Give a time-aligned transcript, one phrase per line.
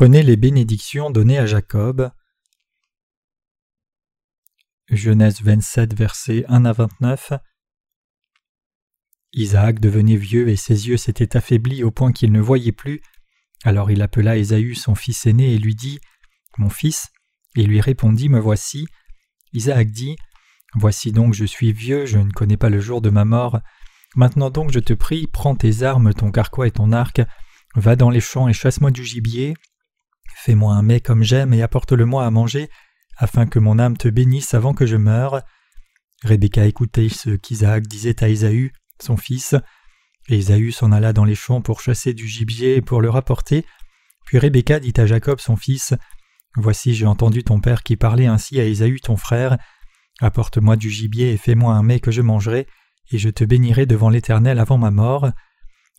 [0.00, 2.10] Prenez les bénédictions données à Jacob.
[4.88, 7.34] Genèse 27, versets 1 à 29.
[9.34, 13.02] Isaac devenait vieux et ses yeux s'étaient affaiblis au point qu'il ne voyait plus.
[13.62, 16.00] Alors il appela Ésaü son fils aîné et lui dit
[16.56, 17.10] Mon fils
[17.54, 18.86] Et lui répondit Me voici.
[19.52, 20.16] Isaac dit
[20.76, 23.60] Voici donc je suis vieux, je ne connais pas le jour de ma mort.
[24.16, 27.20] Maintenant donc je te prie, prends tes armes, ton carquois et ton arc,
[27.74, 29.52] va dans les champs et chasse-moi du gibier.
[30.42, 32.70] Fais-moi un mets comme j'aime et apporte-le-moi à manger,
[33.18, 35.42] afin que mon âme te bénisse avant que je meure.
[36.24, 38.72] Rebecca écoutait ce qu'Isaac disait à Ésaü,
[39.02, 39.54] son fils.
[40.30, 43.66] Et Ésaü s'en alla dans les champs pour chasser du gibier et pour le rapporter.
[44.24, 45.92] Puis Rebecca dit à Jacob son fils
[46.56, 49.58] Voici, j'ai entendu ton père qui parlait ainsi à Ésaü ton frère.
[50.22, 52.66] Apporte-moi du gibier et fais-moi un mets que je mangerai,
[53.12, 55.30] et je te bénirai devant l'Éternel avant ma mort.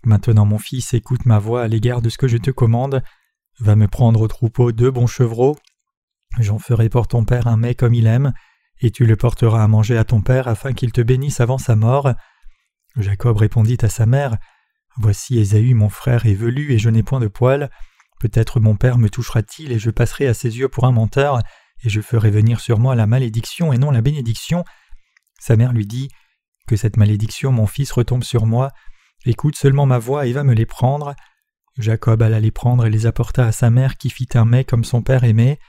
[0.03, 3.03] Maintenant, mon fils, écoute ma voix à l'égard de ce que je te commande.
[3.59, 5.57] Va me prendre au troupeau deux bons chevreaux.
[6.39, 8.33] J'en ferai pour ton père un mets comme il aime,
[8.79, 11.75] et tu le porteras à manger à ton père afin qu'il te bénisse avant sa
[11.75, 12.13] mort.
[12.95, 14.37] Jacob répondit à sa mère
[14.97, 17.69] Voici Ésaü mon frère est velu et je n'ai point de poils.
[18.19, 21.39] Peut-être mon père me touchera-t-il et je passerai à ses yeux pour un menteur,
[21.83, 24.63] et je ferai venir sur moi la malédiction et non la bénédiction.
[25.39, 26.09] Sa mère lui dit
[26.67, 28.71] Que cette malédiction, mon fils, retombe sur moi.
[29.25, 31.15] Écoute seulement ma voix et va me les prendre.
[31.77, 34.83] Jacob alla les prendre et les apporta à sa mère qui fit un mets comme
[34.83, 35.59] son père aimait.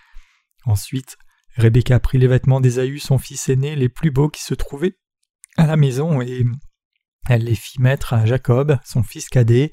[0.64, 1.17] Ensuite,
[1.56, 4.97] Rebecca prit les vêtements d'Ésaü, son fils aîné, les plus beaux qui se trouvaient
[5.56, 6.45] à la maison, et
[7.28, 9.70] elle les fit mettre à Jacob, son fils cadet.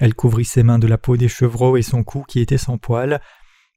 [0.00, 2.78] Elle couvrit ses mains de la peau des chevreaux et son cou qui était sans
[2.78, 3.20] poils,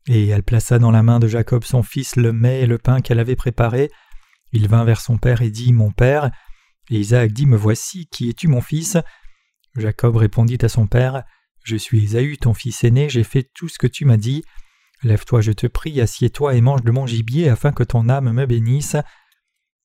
[0.08, 3.02] et elle plaça dans la main de Jacob son fils le mets et le pain
[3.02, 3.92] qu'elle avait préparé.
[4.52, 6.32] Il vint vers son père et dit Mon père.
[6.90, 8.98] Et Isaac dit Me voici, qui es-tu mon fils?
[9.76, 11.24] Jacob répondit à son père
[11.68, 14.42] Je suis Ésaü, ton fils aîné, j'ai fait tout ce que tu m'as dit.
[15.04, 18.46] Lève-toi, je te prie, assieds-toi et mange de mon gibier afin que ton âme me
[18.46, 18.96] bénisse.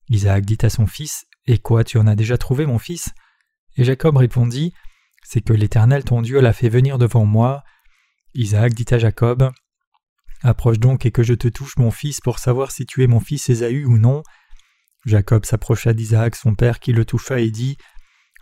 [0.08, 3.10] Isaac dit à son fils Et quoi, tu en as déjà trouvé, mon fils?
[3.76, 4.72] Et Jacob répondit
[5.24, 7.64] C'est que l'Éternel ton Dieu l'a fait venir devant moi.
[8.34, 9.50] Isaac dit à Jacob
[10.44, 13.18] Approche donc et que je te touche, mon fils, pour savoir si tu es mon
[13.18, 14.22] fils Ésaü ou non.
[15.04, 17.76] Jacob s'approcha d'Isaac, son père, qui le toucha et dit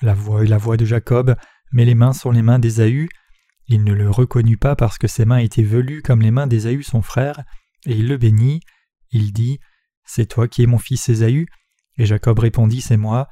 [0.02, 1.36] La voix est la voix de Jacob,
[1.72, 3.08] mais les mains sont les mains d'Ésaü.
[3.72, 6.82] Il ne le reconnut pas parce que ses mains étaient velues comme les mains d'Ésaü
[6.82, 7.44] son frère,
[7.86, 8.60] et il le bénit.
[9.12, 9.60] Il dit
[10.04, 11.47] C'est toi qui es mon fils Ésaü?
[11.97, 13.28] Et Jacob répondit C'est moi.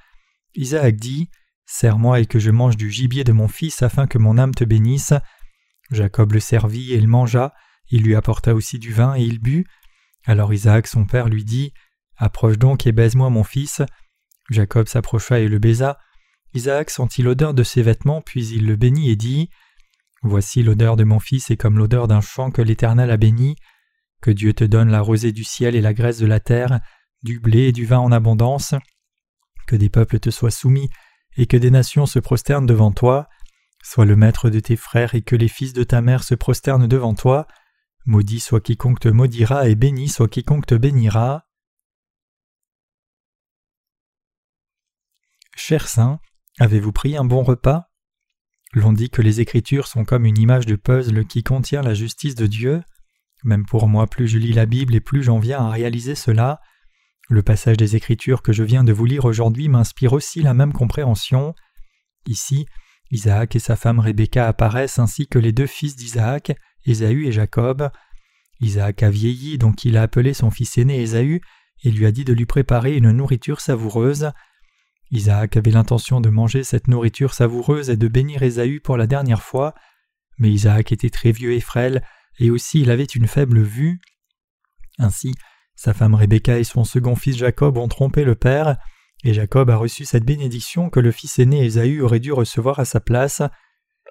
[0.55, 1.29] Isaac dit
[1.67, 4.63] Serre-moi et que je mange du gibier de mon fils afin que mon âme te
[4.63, 5.13] bénisse.
[5.91, 7.53] Jacob le servit et il mangea,
[7.91, 9.67] il lui apporta aussi du vin et il but.
[10.25, 11.73] Alors Isaac son père lui dit
[12.17, 13.83] Approche donc et baise-moi mon fils.
[14.51, 15.99] Jacob s'approcha et le baisa.
[16.55, 19.51] Isaac sentit l'odeur de ses vêtements, puis il le bénit et dit
[20.23, 23.57] Voici l'odeur de mon fils est comme l'odeur d'un champ que l'Éternel a béni.
[24.21, 26.81] Que Dieu te donne la rosée du ciel et la graisse de la terre,
[27.23, 28.75] du blé et du vin en abondance.
[29.67, 30.91] Que des peuples te soient soumis,
[31.37, 33.29] et que des nations se prosternent devant toi.
[33.85, 36.89] Sois le maître de tes frères, et que les fils de ta mère se prosternent
[36.89, 37.47] devant toi.
[38.07, 41.47] Maudit soit quiconque te maudira, et béni soit quiconque te bénira.
[45.55, 46.19] Cher saint,
[46.59, 47.88] avez-vous pris un bon repas?
[48.75, 52.35] L'on dit que les Écritures sont comme une image de puzzle qui contient la justice
[52.35, 52.83] de Dieu.
[53.45, 56.61] Même pour moi, plus je lis la Bible et plus j'en viens à réaliser cela.
[57.31, 60.73] Le passage des Écritures que je viens de vous lire aujourd'hui m'inspire aussi la même
[60.73, 61.55] compréhension.
[62.27, 62.67] Ici,
[63.11, 66.53] Isaac et sa femme Rebecca apparaissent ainsi que les deux fils d'Isaac,
[66.85, 67.91] Ésaü et Jacob.
[68.61, 71.41] Isaac a vieilli, donc il a appelé son fils aîné Ésaü
[71.85, 74.33] et lui a dit de lui préparer une nourriture savoureuse.
[75.11, 79.43] Isaac avait l'intention de manger cette nourriture savoureuse et de bénir Ésaü pour la dernière
[79.43, 79.75] fois,
[80.39, 82.03] mais Isaac était très vieux et frêle,
[82.39, 84.01] et aussi il avait une faible vue.
[84.99, 85.33] Ainsi,
[85.75, 88.77] sa femme Rebecca et son second fils Jacob ont trompé le père,
[89.25, 92.85] et Jacob a reçu cette bénédiction que le fils aîné Ésaü aurait dû recevoir à
[92.85, 93.43] sa place.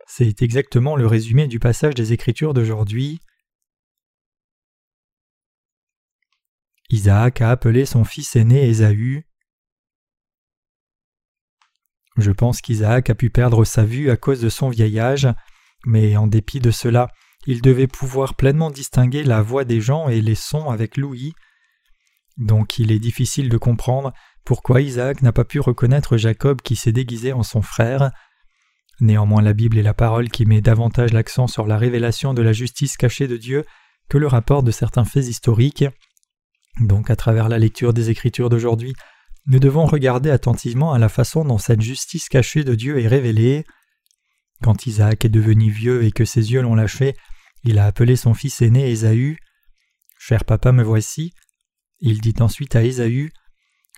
[0.08, 3.20] C'est exactement le résumé du passage des Écritures d'aujourd'hui.
[6.90, 9.26] Isaac a appelé son fils aîné Ésaü.
[12.18, 15.28] Je pense qu'Isaac a pu perdre sa vue à cause de son vieil âge,
[15.86, 17.10] mais en dépit de cela,
[17.46, 21.34] il devait pouvoir pleinement distinguer la voix des gens et les sons avec l'ouïe.
[22.38, 26.92] Donc il est difficile de comprendre pourquoi Isaac n'a pas pu reconnaître Jacob qui s'est
[26.92, 28.12] déguisé en son frère.
[29.00, 32.54] Néanmoins la Bible est la parole qui met davantage l'accent sur la révélation de la
[32.54, 33.64] justice cachée de Dieu
[34.10, 35.86] que le rapport de certains faits historiques.
[36.82, 38.94] Donc à travers la lecture des Écritures d'aujourd'hui,
[39.48, 43.64] nous devons regarder attentivement à la façon dont cette justice cachée de Dieu est révélée.
[44.62, 47.16] Quand Isaac est devenu vieux et que ses yeux l'ont lâché,
[47.64, 49.38] il a appelé son fils aîné Ésaü.
[50.20, 51.34] Cher papa, me voici.
[52.00, 53.32] Il dit ensuite à Ésaü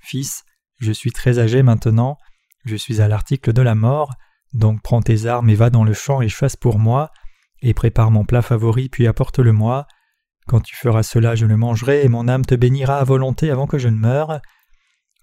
[0.03, 0.43] Fils,
[0.79, 2.17] je suis très âgé maintenant,
[2.65, 4.13] je suis à l'article de la mort,
[4.53, 7.11] donc prends tes armes et va dans le champ et chasse pour moi,
[7.61, 9.87] et prépare mon plat favori puis apporte-le-moi.
[10.47, 13.67] Quand tu feras cela, je le mangerai, et mon âme te bénira à volonté avant
[13.67, 14.41] que je ne meure.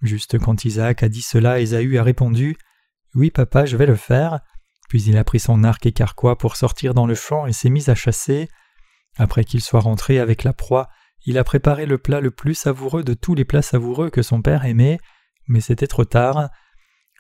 [0.03, 2.57] Juste quand Isaac a dit cela, Ésaü a répondu
[3.15, 4.41] Oui, papa, je vais le faire.
[4.89, 7.71] Puis il a pris son arc et carquois pour sortir dans le champ et s'est
[7.71, 8.49] mis à chasser.
[9.17, 10.89] Après qu'il soit rentré avec la proie,
[11.25, 14.43] il a préparé le plat le plus savoureux de tous les plats savoureux que son
[14.43, 14.99] père aimait,
[15.49, 16.51] mais c'était trop tard.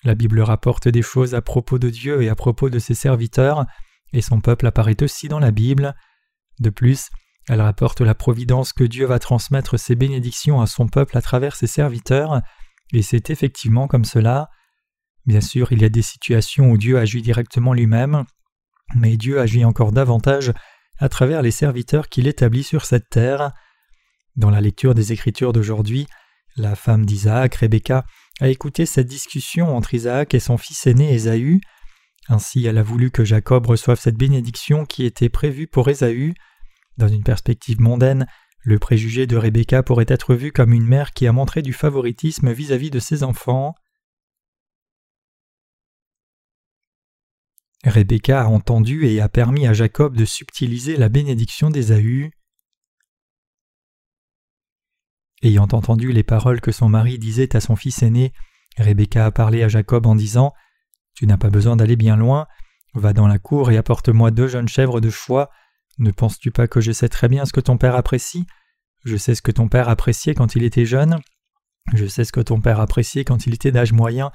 [0.05, 3.65] La Bible rapporte des choses à propos de Dieu et à propos de ses serviteurs,
[4.13, 5.95] et son peuple apparaît aussi dans la Bible.
[6.61, 7.09] De plus,
[7.49, 11.57] elle rapporte la providence que Dieu va transmettre ses bénédictions à son peuple à travers
[11.57, 12.43] ses serviteurs,
[12.93, 14.49] et c'est effectivement comme cela.
[15.27, 18.25] Bien sûr, il y a des situations où Dieu agit directement lui-même,
[18.95, 20.53] mais Dieu agit encore davantage
[20.99, 23.53] à travers les serviteurs qu'il établit sur cette terre.
[24.37, 26.07] Dans la lecture des Écritures d'aujourd'hui,
[26.57, 28.05] la femme d'Isaac, Rebecca,
[28.41, 31.61] a écouté cette discussion entre Isaac et son fils aîné Ésaü.
[32.29, 36.35] Ainsi, elle a voulu que Jacob reçoive cette bénédiction qui était prévue pour Ésaü.
[36.97, 38.27] Dans une perspective mondaine,
[38.67, 42.51] le préjugé de Rebecca pourrait être vu comme une mère qui a montré du favoritisme
[42.51, 43.77] vis-à-vis de ses enfants.
[47.85, 52.33] Rebecca a entendu et a permis à Jacob de subtiliser la bénédiction d'Ésaü.
[55.43, 58.33] Ayant entendu les paroles que son mari disait à son fils aîné,
[58.79, 60.53] Rebecca a parlé à Jacob en disant
[61.15, 62.49] Tu n'as pas besoin d'aller bien loin,
[62.95, 65.51] va dans la cour et apporte-moi deux jeunes chèvres de choix.
[65.99, 68.45] Ne penses-tu pas que je sais très bien ce que ton père apprécie?
[69.07, 71.21] Je sais ce que ton père appréciait quand il était jeune,
[71.95, 74.33] je sais ce que ton père appréciait quand il était d'âge moyen,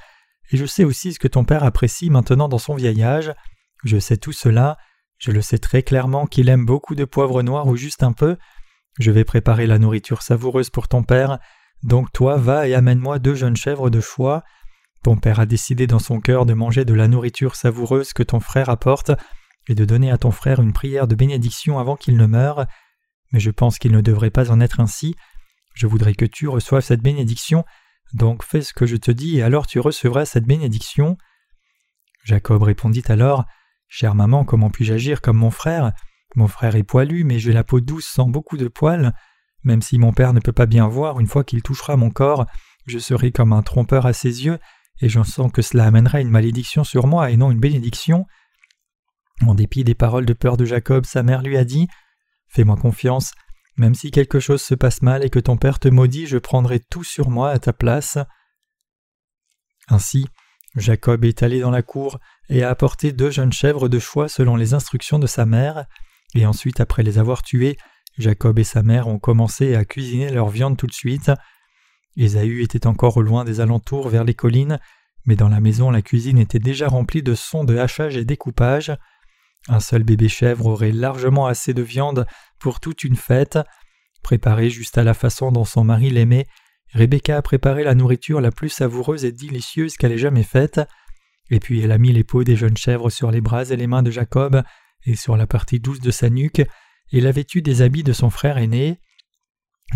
[0.49, 3.05] et je sais aussi ce que ton père apprécie maintenant dans son vieil.
[3.83, 4.77] Je sais tout cela,
[5.17, 8.37] je le sais très clairement qu'il aime beaucoup de poivre noir ou juste un peu.
[8.97, 11.39] Je vais préparer la nourriture savoureuse pour ton père,
[11.83, 14.41] donc toi va et amène-moi deux jeunes chèvres de choix.
[15.03, 18.39] Ton père a décidé dans son cœur de manger de la nourriture savoureuse que ton
[18.39, 19.11] frère apporte,
[19.67, 22.67] et de donner à ton frère une prière de bénédiction avant qu'il ne meure,
[23.31, 25.15] mais je pense qu'il ne devrait pas en être ainsi.
[25.73, 27.63] Je voudrais que tu reçoives cette bénédiction
[28.13, 31.17] donc fais ce que je te dis, et alors tu recevras cette bénédiction.
[32.23, 33.45] Jacob répondit alors
[33.87, 35.91] Chère maman, comment puis-je agir comme mon frère?
[36.35, 39.13] Mon frère est poilu, mais j'ai la peau douce sans beaucoup de poils.
[39.63, 42.45] Même si mon père ne peut pas bien voir, une fois qu'il touchera mon corps,
[42.87, 44.59] je serai comme un trompeur à ses yeux,
[45.01, 48.25] et j'en sens que cela amènera une malédiction sur moi et non une bénédiction.
[49.45, 51.87] En dépit des paroles de peur de Jacob, sa mère lui a dit
[52.53, 53.31] Fais-moi confiance,
[53.77, 56.79] même si quelque chose se passe mal et que ton père te maudit, je prendrai
[56.79, 58.17] tout sur moi à ta place.
[59.87, 60.27] Ainsi,
[60.75, 62.19] Jacob est allé dans la cour
[62.49, 65.85] et a apporté deux jeunes chèvres de choix selon les instructions de sa mère,
[66.33, 67.77] et ensuite, après les avoir tuées,
[68.17, 71.31] Jacob et sa mère ont commencé à cuisiner leur viande tout de suite.
[72.17, 74.79] Ésaü était encore au loin des alentours vers les collines,
[75.25, 78.91] mais dans la maison la cuisine était déjà remplie de sons de hachage et découpage.
[79.67, 82.25] Un seul bébé chèvre aurait largement assez de viande
[82.59, 83.59] pour toute une fête.
[84.23, 86.47] Préparée juste à la façon dont son mari l'aimait,
[86.93, 90.81] Rebecca a préparé la nourriture la plus savoureuse et délicieuse qu'elle ait jamais faite.
[91.49, 93.87] Et puis elle a mis les peaux des jeunes chèvres sur les bras et les
[93.87, 94.63] mains de Jacob
[95.05, 96.61] et sur la partie douce de sa nuque,
[97.11, 98.99] et l'a vêtu des habits de son frère aîné.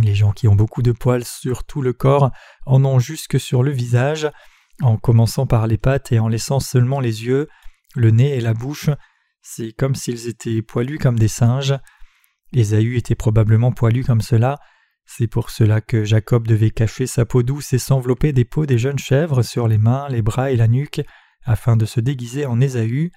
[0.01, 2.31] Les gens qui ont beaucoup de poils sur tout le corps
[2.65, 4.29] en ont jusque sur le visage,
[4.81, 7.47] en commençant par les pattes et en laissant seulement les yeux,
[7.95, 8.89] le nez et la bouche,
[9.47, 11.75] c'est comme s'ils étaient poilus comme des singes.
[12.51, 14.57] Ésaü était probablement poilu comme cela.
[15.05, 18.79] C'est pour cela que Jacob devait cacher sa peau douce et s'envelopper des peaux des
[18.79, 21.01] jeunes chèvres sur les mains, les bras et la nuque,
[21.43, 23.11] afin de se déguiser en Ésaü.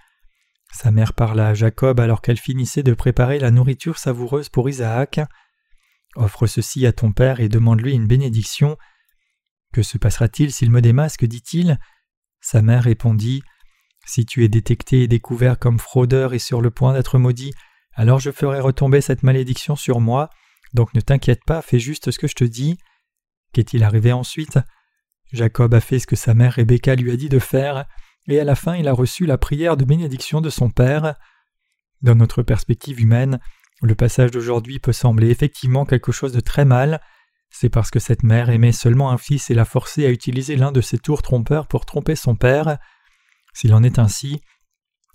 [0.71, 5.21] Sa mère parla à Jacob alors qu'elle finissait de préparer la nourriture savoureuse pour Isaac.
[6.15, 8.77] Offre ceci à ton père et demande-lui une bénédiction.
[9.73, 11.25] Que se passera-t-il s'il me démasque?
[11.25, 11.79] dit-il.
[12.43, 13.43] Sa mère répondit
[14.09, 17.53] si tu es détecté et découvert comme fraudeur et sur le point d'être maudit,
[17.93, 20.31] alors je ferai retomber cette malédiction sur moi,
[20.73, 22.79] donc ne t'inquiète pas, fais juste ce que je te dis.
[23.53, 24.59] Qu'est-il arrivé ensuite?
[25.33, 27.85] Jacob a fait ce que sa mère Rebecca lui a dit de faire,
[28.29, 31.15] et à la fin il a reçu la prière de bénédiction de son père.
[32.01, 33.41] Dans notre perspective humaine,
[33.83, 37.01] le passage d'aujourd'hui peut sembler effectivement quelque chose de très mal,
[37.51, 40.73] c'est parce que cette mère aimait seulement un fils et l'a forcé à utiliser l'un
[40.73, 42.79] de ses tours trompeurs pour tromper son père.
[43.59, 44.41] S'il en est ainsi,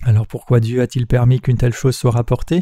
[0.01, 2.61] alors pourquoi Dieu a-t-il permis qu'une telle chose soit rapportée?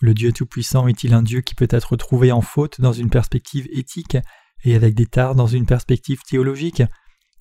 [0.00, 3.68] Le Dieu Tout-Puissant est-il un Dieu qui peut être trouvé en faute dans une perspective
[3.72, 4.16] éthique
[4.64, 6.82] et avec des tares dans une perspective théologique?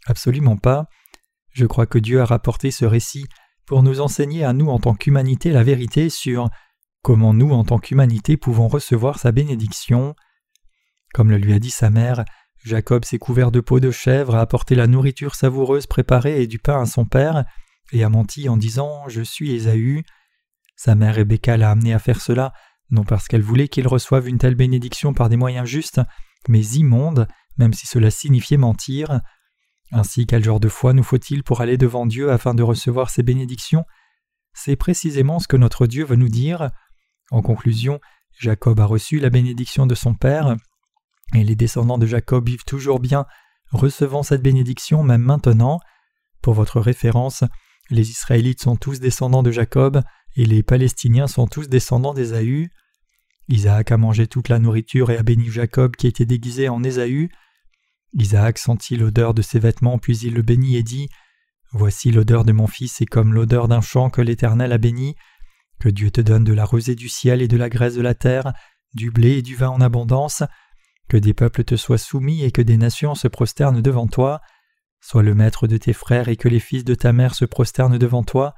[0.06, 0.88] Absolument pas.
[1.54, 3.24] Je crois que Dieu a rapporté ce récit
[3.66, 6.50] pour nous enseigner à nous en tant qu'humanité la vérité sur
[7.04, 10.13] comment nous, en tant qu'humanité, pouvons recevoir sa bénédiction.
[11.13, 12.25] Comme le lui a dit sa mère,
[12.66, 16.60] Jacob s'est couvert de peau de chèvre, a apporté la nourriture savoureuse préparée et du
[16.60, 17.46] pain à son père,
[17.91, 20.03] et a menti en disant Je suis Ésaü.
[20.75, 22.53] Sa mère Rebecca l'a amené à faire cela,
[22.89, 26.01] non parce qu'elle voulait qu'il reçoive une telle bénédiction par des moyens justes,
[26.48, 29.21] mais immondes, même si cela signifiait mentir.
[29.91, 33.24] Ainsi, quel genre de foi nous faut-il pour aller devant Dieu afin de recevoir ces
[33.24, 33.86] bénédictions?
[34.53, 36.71] C'est précisément ce que notre Dieu veut nous dire.
[37.29, 38.00] En conclusion,
[38.39, 40.55] Jacob a reçu la bénédiction de son père,
[41.33, 43.25] et les descendants de Jacob vivent toujours bien,
[43.71, 45.79] recevant cette bénédiction même maintenant.
[46.41, 47.43] Pour votre référence,
[47.91, 50.01] les Israélites sont tous descendants de Jacob,
[50.36, 52.71] et les Palestiniens sont tous descendants d'Ésaü.
[53.50, 57.29] Isaac a mangé toute la nourriture et a béni Jacob qui était déguisé en Ésaü.
[58.13, 61.10] Isaac sentit l'odeur de ses vêtements, puis il le bénit et dit
[61.74, 65.15] Voici l'odeur de mon fils est comme l'odeur d'un champ que l'Éternel a béni.
[65.79, 68.13] Que Dieu te donne de la rosée du ciel et de la graisse de la
[68.13, 68.53] terre,
[68.93, 70.43] du blé et du vin en abondance.
[71.07, 74.41] Que des peuples te soient soumis et que des nations se prosternent devant toi.
[75.01, 77.98] Sois le maître de tes frères et que les fils de ta mère se prosternent
[77.98, 78.53] devant toi.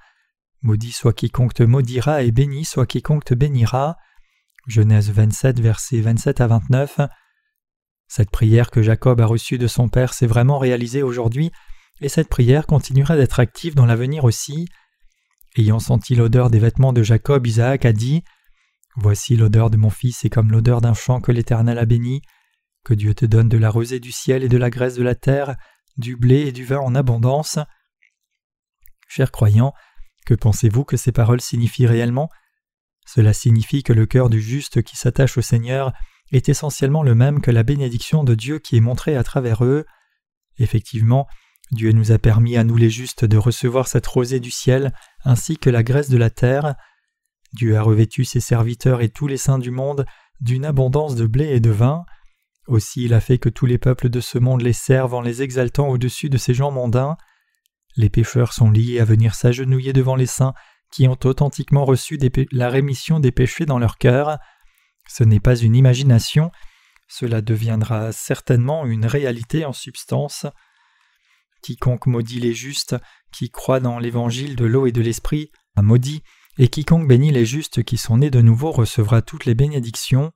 [0.62, 3.98] Maudit soit quiconque te maudira et béni soit quiconque te bénira.
[4.68, 7.00] Genèse 27, versets 27 à 29.
[8.08, 11.52] Cette prière que Jacob a reçue de son père s'est vraiment réalisée aujourd'hui,
[12.02, 14.68] et cette prière continuera d'être active dans l'avenir aussi.
[15.58, 18.24] Ayant senti l'odeur des vêtements de Jacob, Isaac a dit
[18.96, 22.22] Voici l'odeur de mon fils est comme l'odeur d'un champ que l'Éternel a béni.
[22.84, 25.16] Que Dieu te donne de la rosée du ciel et de la graisse de la
[25.16, 25.56] terre,
[25.98, 27.60] du blé et du vin en abondance.
[29.08, 29.74] Chers croyants,
[30.26, 32.30] que pensez-vous que ces paroles signifient réellement?
[33.06, 35.94] Cela signifie que le cœur du juste qui s'attache au Seigneur
[36.32, 39.86] est essentiellement le même que la bénédiction de Dieu qui est montrée à travers eux.
[40.58, 41.28] Effectivement,
[41.72, 45.58] Dieu nous a permis à nous les justes de recevoir cette rosée du ciel ainsi
[45.58, 46.76] que la graisse de la terre.
[47.54, 50.06] Dieu a revêtu ses serviteurs et tous les saints du monde
[50.42, 52.06] d'une abondance de blé et de vin.
[52.68, 55.42] Aussi il a fait que tous les peuples de ce monde les servent en les
[55.42, 57.18] exaltant au-dessus de ces gens mondains.
[57.96, 60.54] Les pécheurs sont liés à venir s'agenouiller devant les saints
[60.92, 62.20] qui ont authentiquement reçu
[62.52, 64.38] la rémission des péchés dans leur cœur.
[65.08, 66.52] Ce n'est pas une imagination,
[67.08, 70.46] cela deviendra certainement une réalité en substance.
[71.64, 72.96] Quiconque maudit les justes,
[73.32, 76.22] qui croit dans l'évangile de l'eau et de l'esprit, a maudit,
[76.60, 80.32] et quiconque bénit les justes qui sont nés de nouveau recevra toutes les bénédictions.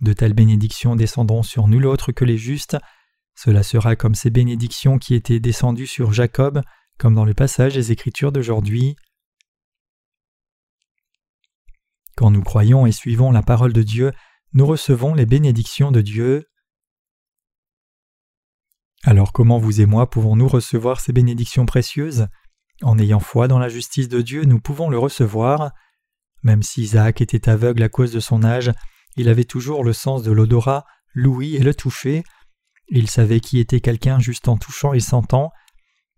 [0.00, 2.76] De telles bénédictions descendront sur nul autre que les justes.
[3.34, 6.62] Cela sera comme ces bénédictions qui étaient descendues sur Jacob,
[6.98, 8.96] comme dans le passage des Écritures d'aujourd'hui.
[12.16, 14.12] Quand nous croyons et suivons la parole de Dieu,
[14.52, 16.46] nous recevons les bénédictions de Dieu.
[19.04, 22.26] Alors comment vous et moi pouvons-nous recevoir ces bénédictions précieuses?
[22.82, 25.72] En ayant foi dans la justice de Dieu, nous pouvons le recevoir.
[26.42, 28.72] Même si Isaac était aveugle à cause de son âge,
[29.20, 30.84] il avait toujours le sens de l'odorat,
[31.14, 32.22] l'ouïe et le toucher.
[32.88, 35.50] Il savait qui était quelqu'un juste en touchant et sentant.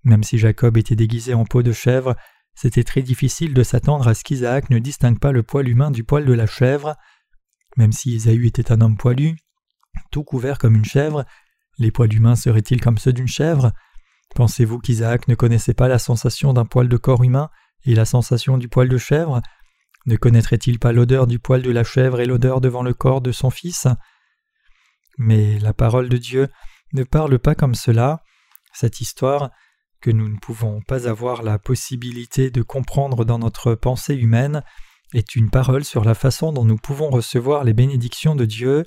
[0.04, 2.16] Même si Jacob était déguisé en peau de chèvre,
[2.54, 6.04] c'était très difficile de s'attendre à ce qu'Isaac ne distingue pas le poil humain du
[6.04, 6.96] poil de la chèvre.
[7.76, 9.36] Même si Isaü était un homme poilu,
[10.10, 11.24] tout couvert comme une chèvre,
[11.78, 13.72] les poils humains seraient-ils comme ceux d'une chèvre?
[14.34, 17.48] Pensez-vous qu'Isaac ne connaissait pas la sensation d'un poil de corps humain
[17.84, 19.40] et la sensation du poil de chèvre?
[20.06, 23.32] Ne connaîtrait-il pas l'odeur du poil de la chèvre et l'odeur devant le corps de
[23.32, 23.86] son fils?
[25.18, 26.48] Mais la parole de Dieu
[26.92, 28.22] ne parle pas comme cela.
[28.72, 29.50] Cette histoire
[30.00, 34.62] que nous ne pouvons pas avoir la possibilité de comprendre dans notre pensée humaine
[35.14, 38.84] est une parole sur la façon dont nous pouvons recevoir les bénédictions de Dieu.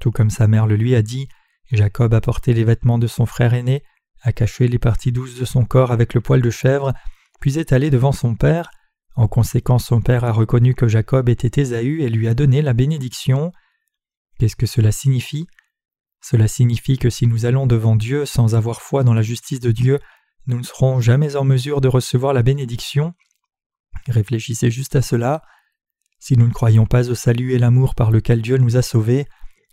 [0.00, 1.28] Tout comme sa mère le lui a dit,
[1.70, 3.82] Jacob a porté les vêtements de son frère aîné,
[4.22, 6.92] a caché les parties douces de son corps avec le poil de chèvre,
[7.40, 8.70] puis est allé devant son père.
[9.14, 12.72] En conséquence, son père a reconnu que Jacob était Ésaü et lui a donné la
[12.72, 13.52] bénédiction.
[14.38, 15.46] Qu'est-ce que cela signifie?
[16.22, 19.72] Cela signifie que si nous allons devant Dieu sans avoir foi dans la justice de
[19.72, 19.98] Dieu,
[20.46, 23.12] nous ne serons jamais en mesure de recevoir la bénédiction.
[24.08, 25.42] Réfléchissez juste à cela.
[26.18, 29.26] Si nous ne croyons pas au salut et l'amour par lequel Dieu nous a sauvés,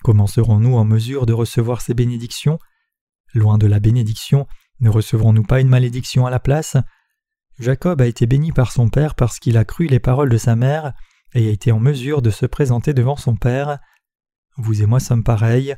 [0.04, 2.60] comment serons-nous en mesure de recevoir ces bénédictions?
[3.34, 4.48] Loin de la bénédiction,
[4.80, 6.76] ne recevrons-nous pas une malédiction à la place?
[7.60, 10.56] Jacob a été béni par son père parce qu'il a cru les paroles de sa
[10.56, 10.94] mère
[11.34, 13.80] et a été en mesure de se présenter devant son père.
[14.58, 15.76] Vous et moi sommes pareils.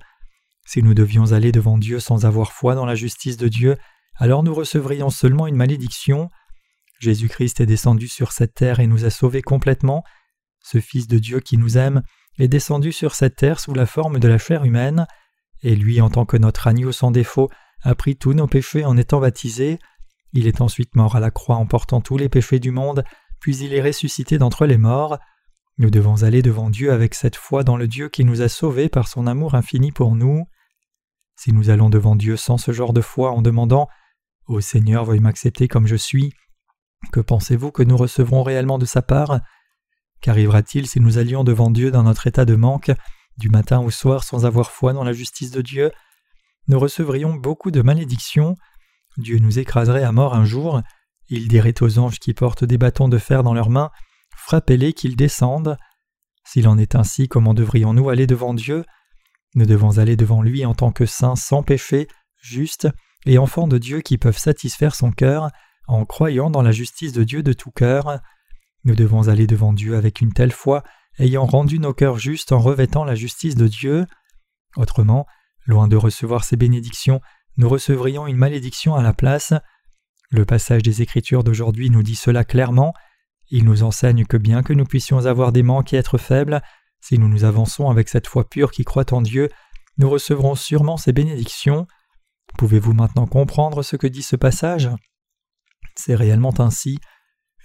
[0.65, 3.77] Si nous devions aller devant Dieu sans avoir foi dans la justice de Dieu,
[4.15, 6.29] alors nous recevrions seulement une malédiction.
[6.99, 10.03] Jésus-Christ est descendu sur cette terre et nous a sauvés complètement.
[10.63, 12.03] Ce Fils de Dieu qui nous aime
[12.37, 15.07] est descendu sur cette terre sous la forme de la chair humaine,
[15.63, 17.49] et lui, en tant que notre agneau sans défaut,
[17.81, 19.79] a pris tous nos péchés en étant baptisé.
[20.33, 23.03] Il est ensuite mort à la croix en portant tous les péchés du monde,
[23.39, 25.17] puis il est ressuscité d'entre les morts.
[25.77, 28.89] Nous devons aller devant Dieu avec cette foi dans le Dieu qui nous a sauvés
[28.89, 30.45] par son amour infini pour nous.
[31.35, 33.87] Si nous allons devant Dieu sans ce genre de foi en demandant
[34.47, 36.33] Ô Seigneur, veuille m'accepter comme je suis,
[37.11, 39.39] que pensez-vous que nous recevrons réellement de sa part?
[40.21, 42.91] Qu'arrivera-t-il si nous allions devant Dieu dans notre état de manque,
[43.37, 45.91] du matin au soir sans avoir foi dans la justice de Dieu?
[46.67, 48.55] Nous recevrions beaucoup de malédictions,
[49.17, 50.81] Dieu nous écraserait à mort un jour,
[51.27, 53.91] il dirait aux anges qui portent des bâtons de fer dans leurs mains
[54.35, 55.77] Frappez-les qu'ils descendent.
[56.45, 58.83] S'il en est ainsi, comment devrions-nous aller devant Dieu?
[59.53, 62.07] Nous devons aller devant lui en tant que saints sans péché,
[62.41, 62.87] justes
[63.25, 65.51] et enfants de Dieu qui peuvent satisfaire son cœur
[65.87, 68.19] en croyant dans la justice de Dieu de tout cœur.
[68.83, 70.83] Nous devons aller devant Dieu avec une telle foi,
[71.19, 74.05] ayant rendu nos cœurs justes en revêtant la justice de Dieu.
[74.75, 75.27] Autrement,
[75.65, 77.21] loin de recevoir ces bénédictions,
[77.61, 79.53] nous recevrions une malédiction à la place.
[80.31, 82.95] Le passage des Écritures d'aujourd'hui nous dit cela clairement.
[83.51, 86.63] Il nous enseigne que bien que nous puissions avoir des manques et être faibles,
[87.01, 89.47] si nous nous avançons avec cette foi pure qui croit en Dieu,
[89.99, 91.85] nous recevrons sûrement ces bénédictions.
[92.57, 94.89] Pouvez-vous maintenant comprendre ce que dit ce passage?
[95.95, 96.97] C'est réellement ainsi.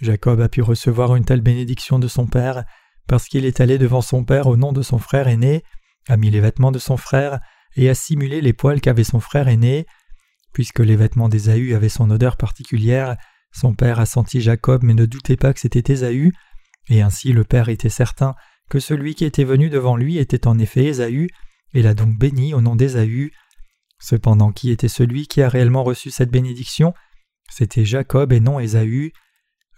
[0.03, 2.65] Jacob a pu recevoir une telle bénédiction de son père
[3.09, 5.63] parce qu'il est allé devant son père au nom de son frère aîné,
[6.07, 7.41] a mis les vêtements de son frère
[7.77, 9.87] et a simulé les poils qu'avait son frère aîné.
[10.53, 13.17] Puisque les vêtements d'Ésaü avaient son odeur particulière,
[13.53, 16.33] son père a senti Jacob mais ne doutait pas que c'était Ésaü,
[16.89, 18.35] et ainsi le père était certain
[18.69, 21.29] que celui qui était venu devant lui était en effet Ésaü,
[21.75, 23.33] et l'a donc béni au nom d'Ésaü.
[23.99, 26.95] Cependant, qui était celui qui a réellement reçu cette bénédiction?
[27.51, 29.13] C'était Jacob et non Ésaü.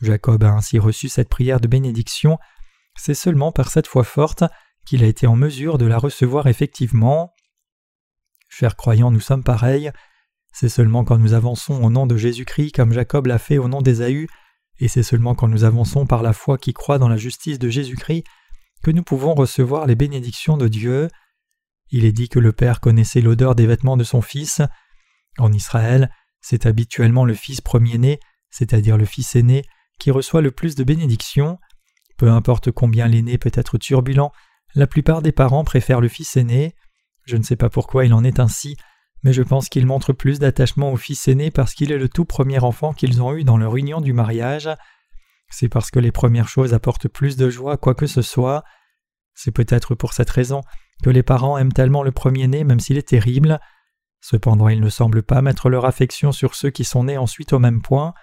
[0.00, 2.38] Jacob a ainsi reçu cette prière de bénédiction.
[2.96, 4.44] C'est seulement par cette foi forte
[4.86, 7.32] qu'il a été en mesure de la recevoir effectivement.
[8.48, 9.90] Chers croyants, nous sommes pareils.
[10.52, 13.82] C'est seulement quand nous avançons au nom de Jésus-Christ comme Jacob l'a fait au nom
[13.82, 14.26] d'Ésaü,
[14.80, 17.68] et c'est seulement quand nous avançons par la foi qui croit dans la justice de
[17.68, 18.24] Jésus-Christ
[18.82, 21.08] que nous pouvons recevoir les bénédictions de Dieu.
[21.90, 24.62] Il est dit que le Père connaissait l'odeur des vêtements de son Fils.
[25.38, 29.64] En Israël, c'est habituellement le Fils premier-né, c'est-à-dire le Fils aîné,
[29.98, 31.58] qui reçoit le plus de bénédictions.
[32.16, 34.32] Peu importe combien l'aîné peut être turbulent,
[34.74, 36.74] la plupart des parents préfèrent le Fils aîné.
[37.28, 38.78] Je ne sais pas pourquoi il en est ainsi,
[39.22, 42.24] mais je pense qu'ils montrent plus d'attachement au Fils aîné parce qu'il est le tout
[42.24, 44.70] premier enfant qu'ils ont eu dans leur union du mariage.
[45.50, 48.64] C'est parce que les premières choses apportent plus de joie quoi que ce soit.
[49.34, 50.62] C'est peut-être pour cette raison
[51.02, 53.60] que les parents aiment tellement le premier-né même s'il est terrible.
[54.22, 57.58] Cependant, ils ne semblent pas mettre leur affection sur ceux qui sont nés ensuite au
[57.58, 58.14] même point.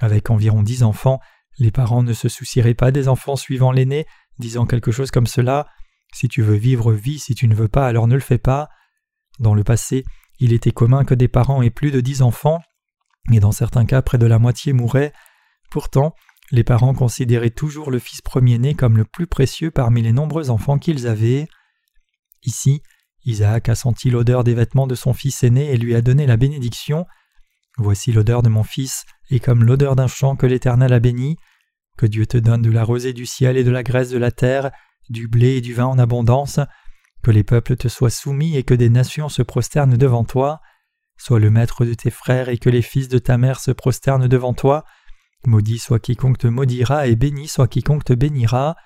[0.00, 1.20] Avec environ dix enfants,
[1.58, 4.06] les parents ne se soucieraient pas des enfants suivant l'aîné,
[4.38, 5.66] disant quelque chose comme cela
[6.12, 8.68] Si tu veux vivre, vis, si tu ne veux pas, alors ne le fais pas.
[9.38, 10.04] Dans le passé,
[10.38, 12.60] il était commun que des parents aient plus de dix enfants,
[13.32, 15.12] et dans certains cas près de la moitié mouraient.
[15.70, 16.14] Pourtant,
[16.50, 20.78] les parents considéraient toujours le fils premier-né comme le plus précieux parmi les nombreux enfants
[20.78, 21.46] qu'ils avaient.
[22.42, 22.82] Ici,
[23.24, 26.36] Isaac a senti l'odeur des vêtements de son fils aîné et lui a donné la
[26.36, 27.06] bénédiction.
[27.76, 31.36] Voici l'odeur de mon fils, et comme l'odeur d'un champ que l'Éternel a béni.
[31.96, 34.30] Que Dieu te donne de la rosée du ciel et de la graisse de la
[34.30, 34.70] terre,
[35.10, 36.60] du blé et du vin en abondance,
[37.22, 40.60] que les peuples te soient soumis et que des nations se prosternent devant toi.
[41.18, 44.28] Sois le maître de tes frères et que les fils de ta mère se prosternent
[44.28, 44.84] devant toi.
[45.44, 48.76] Maudit soit quiconque te maudira et béni soit quiconque te bénira.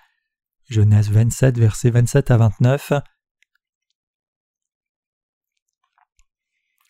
[0.68, 2.92] Genèse 27, versets 27 à 29.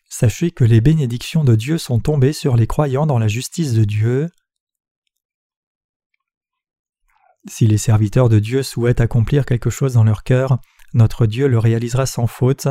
[0.09, 3.85] Sachez que les bénédictions de Dieu sont tombées sur les croyants dans la justice de
[3.85, 4.31] Dieu.
[7.49, 10.59] Si les serviteurs de Dieu souhaitent accomplir quelque chose dans leur cœur,
[10.95, 12.69] notre Dieu le réalisera sans faute.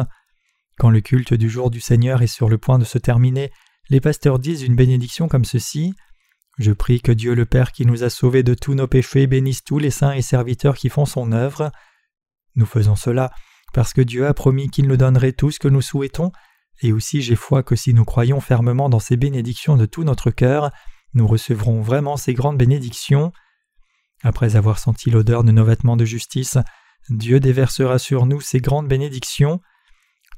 [0.77, 3.51] Quand le culte du jour du Seigneur est sur le point de se terminer,
[3.89, 5.93] les pasteurs disent une bénédiction comme ceci.
[6.57, 9.63] Je prie que Dieu le Père qui nous a sauvés de tous nos péchés bénisse
[9.63, 11.71] tous les saints et serviteurs qui font son œuvre.
[12.55, 13.31] Nous faisons cela
[13.73, 16.31] parce que Dieu a promis qu'il nous donnerait tout ce que nous souhaitons,
[16.81, 20.29] et aussi j'ai foi que si nous croyons fermement dans ces bénédictions de tout notre
[20.29, 20.69] cœur,
[21.13, 23.31] nous recevrons vraiment ces grandes bénédictions.
[24.23, 26.57] Après avoir senti l'odeur de nos vêtements de justice,
[27.09, 29.59] Dieu déversera sur nous ces grandes bénédictions.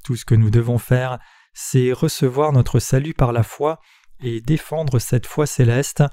[0.04, 1.20] Tout ce que nous devons faire,
[1.54, 3.80] c'est recevoir notre salut par la foi
[4.20, 6.04] et défendre cette foi céleste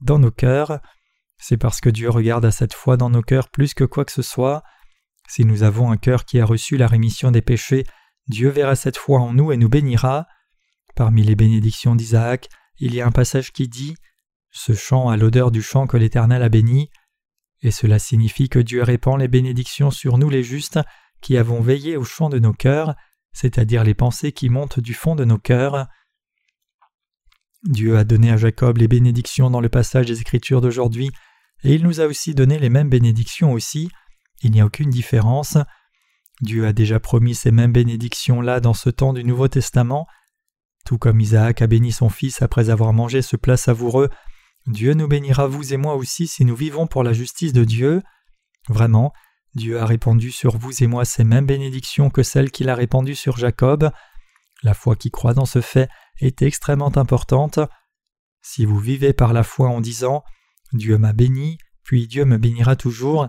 [0.00, 0.80] dans nos cœurs.
[1.38, 4.12] C'est parce que Dieu regarde à cette foi dans nos cœurs plus que quoi que
[4.12, 4.62] ce soit.
[5.28, 7.84] Si nous avons un cœur qui a reçu la rémission des péchés,
[8.28, 10.26] Dieu verra cette foi en nous et nous bénira.
[10.94, 13.96] Parmi les bénédictions d'Isaac, il y a un passage qui dit
[14.50, 16.90] Ce chant a l'odeur du chant que l'Éternel a béni.
[17.66, 20.78] Et cela signifie que Dieu répand les bénédictions sur nous les justes
[21.20, 22.94] qui avons veillé au chant de nos cœurs,
[23.32, 25.88] c'est-à-dire les pensées qui montent du fond de nos cœurs.
[27.64, 31.10] Dieu a donné à Jacob les bénédictions dans le passage des Écritures d'aujourd'hui
[31.64, 33.90] et il nous a aussi donné les mêmes bénédictions aussi.
[34.42, 35.58] Il n'y a aucune différence.
[36.42, 40.06] Dieu a déjà promis ces mêmes bénédictions-là dans ce temps du Nouveau Testament.
[40.84, 44.08] Tout comme Isaac a béni son fils après avoir mangé ce plat savoureux,
[44.66, 48.02] Dieu nous bénira vous et moi aussi si nous vivons pour la justice de Dieu.
[48.68, 49.12] Vraiment,
[49.54, 53.14] Dieu a répandu sur vous et moi ces mêmes bénédictions que celles qu'il a répandues
[53.14, 53.90] sur Jacob.
[54.62, 57.60] La foi qui croit dans ce fait est extrêmement importante.
[58.42, 60.24] Si vous vivez par la foi en disant
[60.72, 63.28] Dieu m'a béni, puis Dieu me bénira toujours,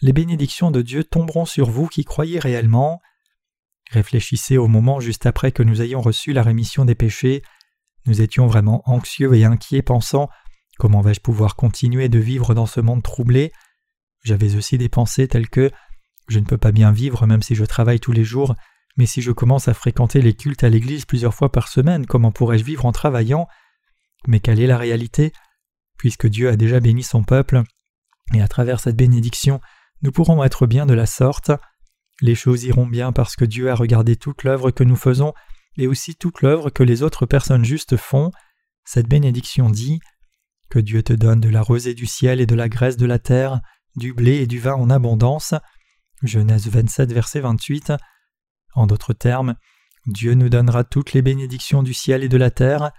[0.00, 3.02] les bénédictions de Dieu tomberont sur vous qui croyez réellement.
[3.90, 7.42] Réfléchissez au moment juste après que nous ayons reçu la rémission des péchés.
[8.06, 10.30] Nous étions vraiment anxieux et inquiets pensant
[10.78, 13.52] Comment vais-je pouvoir continuer de vivre dans ce monde troublé?
[14.22, 15.70] J'avais aussi des pensées telles que
[16.28, 18.54] Je ne peux pas bien vivre même si je travaille tous les jours,
[18.96, 22.30] mais si je commence à fréquenter les cultes à l'église plusieurs fois par semaine, comment
[22.30, 23.48] pourrais-je vivre en travaillant
[24.26, 25.32] Mais quelle est la réalité?
[25.96, 27.62] Puisque Dieu a déjà béni son peuple,
[28.34, 29.60] et à travers cette bénédiction,
[30.02, 31.50] nous pourrons être bien de la sorte.
[32.20, 35.32] Les choses iront bien parce que Dieu a regardé toute l'œuvre que nous faisons
[35.76, 38.30] et aussi toute l'œuvre que les autres personnes justes font.
[38.84, 40.00] Cette bénédiction dit
[40.70, 43.18] que Dieu te donne de la rosée du ciel et de la graisse de la
[43.18, 43.60] terre,
[43.96, 45.54] du blé et du vin en abondance.
[46.22, 47.92] Genèse 27, verset 28.
[48.74, 49.54] En d'autres termes,
[50.06, 52.92] Dieu nous donnera toutes les bénédictions du ciel et de la terre.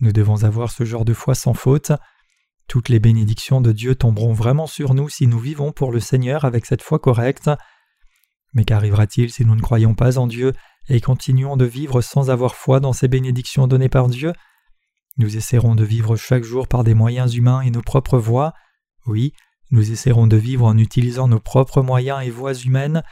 [0.00, 1.92] Nous devons avoir ce genre de foi sans faute.
[2.68, 6.44] Toutes les bénédictions de Dieu tomberont vraiment sur nous si nous vivons pour le Seigneur
[6.44, 7.50] avec cette foi correcte.
[8.54, 10.52] Mais qu'arrivera-t-il si nous ne croyons pas en Dieu
[10.88, 14.32] et continuons de vivre sans avoir foi dans ces bénédictions données par Dieu?
[15.16, 18.52] Nous essaierons de vivre chaque jour par des moyens humains et nos propres voies.
[19.06, 19.32] Oui,
[19.70, 23.02] nous essaierons de vivre en utilisant nos propres moyens et voies humaines,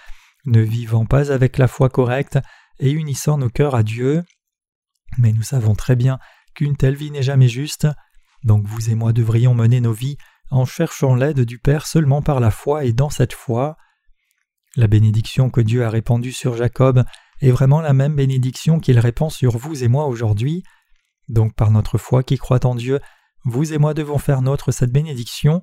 [0.45, 2.39] ne vivant pas avec la foi correcte
[2.81, 4.23] et unissant nos cœurs à Dieu.
[5.19, 6.19] Mais nous savons très bien
[6.55, 7.87] qu'une telle vie n'est jamais juste,
[8.45, 10.19] donc vous et moi devrions mener nos vies
[10.51, 13.77] en cherchant l'aide du Père seulement par la foi et dans cette foi.
[14.77, 17.05] La bénédiction que Dieu a répandue sur Jacob
[17.41, 20.63] est vraiment la même bénédiction qu'il répand sur vous et moi aujourd'hui.
[21.33, 23.01] Donc par notre foi qui croit en Dieu,
[23.45, 25.63] vous et moi devons faire nôtre cette bénédiction.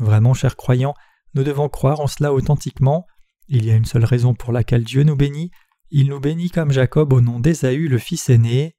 [0.00, 0.94] Vraiment, chers croyants,
[1.34, 3.06] nous devons croire en cela authentiquement.
[3.46, 5.52] Il y a une seule raison pour laquelle Dieu nous bénit.
[5.90, 8.74] Il nous bénit comme Jacob au nom d'Ésaü, le fils aîné.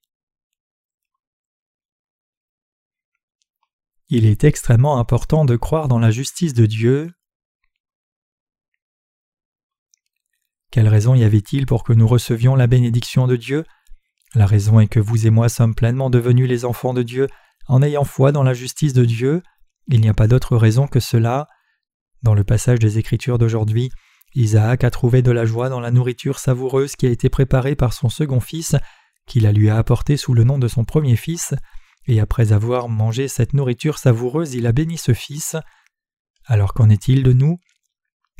[4.09, 7.09] Il est extrêmement important de croire dans la justice de Dieu.
[10.71, 13.63] Quelle raison y avait-il pour que nous recevions la bénédiction de Dieu?
[14.37, 17.27] La raison est que vous et moi sommes pleinement devenus les enfants de Dieu
[17.67, 19.41] en ayant foi dans la justice de Dieu.
[19.87, 21.47] Il n'y a pas d'autre raison que cela.
[22.21, 23.89] Dans le passage des Écritures d'aujourd'hui,
[24.35, 27.93] Isaac a trouvé de la joie dans la nourriture savoureuse qui a été préparée par
[27.93, 28.75] son second fils,
[29.25, 31.55] qu'il la lui a apportée sous le nom de son premier fils,
[32.05, 35.55] et après avoir mangé cette nourriture savoureuse, il a béni ce fils.
[36.45, 37.57] Alors qu'en est-il de nous?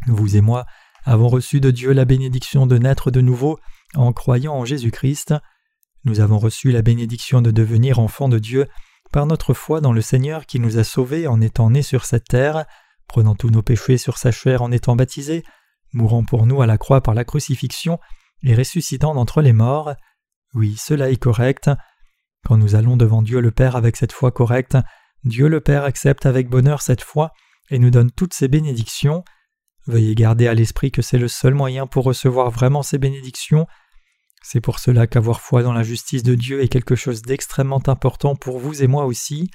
[0.06, 0.66] Vous et moi
[1.06, 3.58] avons reçu de Dieu la bénédiction de naître de nouveau
[3.96, 5.34] en croyant en Jésus-Christ.
[6.08, 8.68] Nous avons reçu la bénédiction de devenir enfants de Dieu
[9.12, 12.30] par notre foi dans le Seigneur qui nous a sauvés en étant nés sur cette
[12.30, 12.66] terre,
[13.10, 15.44] prenant tous nos péchés sur sa chair en étant baptisés,
[15.92, 18.00] mourant pour nous à la croix par la crucifixion
[18.42, 19.96] et ressuscitant d'entre les morts.
[20.54, 21.70] Oui, cela est correct.
[22.46, 24.78] Quand nous allons devant Dieu le Père avec cette foi correcte,
[25.26, 27.34] Dieu le Père accepte avec bonheur cette foi
[27.70, 29.26] et nous donne toutes ses bénédictions.
[29.88, 33.68] Veuillez garder à l'esprit que c'est le seul moyen pour recevoir vraiment ces bénédictions,
[34.50, 38.38] c'est pour cela qu'avoir foi dans la justice de Dieu est quelque chose d'extrêmement important
[38.38, 39.52] pour vous et moi aussi.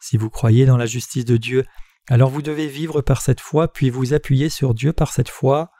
[0.00, 1.66] Si vous croyez dans la justice de Dieu,
[2.08, 5.70] alors vous devez vivre par cette foi puis vous appuyer sur Dieu par cette foi.